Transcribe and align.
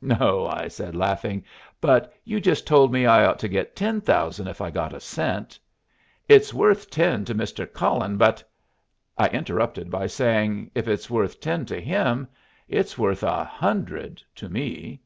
"No," 0.00 0.46
I 0.46 0.68
said, 0.68 0.96
laughing; 0.96 1.44
"but 1.78 2.10
you 2.24 2.40
just 2.40 2.66
told 2.66 2.90
me 2.90 3.04
I 3.04 3.26
ought 3.26 3.38
to 3.40 3.48
get 3.48 3.76
ten 3.76 4.00
thousand 4.00 4.46
if 4.48 4.62
I 4.62 4.70
got 4.70 4.94
a 4.94 4.98
cent." 4.98 5.58
"It's 6.26 6.54
worth 6.54 6.88
ten 6.88 7.26
to 7.26 7.34
Mr. 7.34 7.70
Cullen, 7.70 8.16
but" 8.16 8.42
I 9.18 9.26
interrupted 9.28 9.90
by 9.90 10.06
saying, 10.06 10.70
"If 10.74 10.88
it's 10.88 11.10
worth 11.10 11.38
ten 11.38 11.66
to 11.66 11.78
him, 11.82 12.28
it's 12.66 12.96
worth 12.96 13.22
a 13.22 13.44
hundred 13.44 14.22
to 14.36 14.48
me." 14.48 15.02